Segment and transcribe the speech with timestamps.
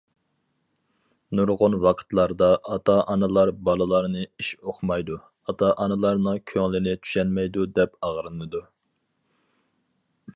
[1.39, 8.63] نۇرغۇن ۋاقىتلاردا، ئاتا- ئانىلار بالىلارنى ئىش ئۇقمايدۇ، ئاتا- ئانىلارنىڭ كۆڭلىنى چۈشەنمەيدۇ دەپ ئاغرىنىدۇ.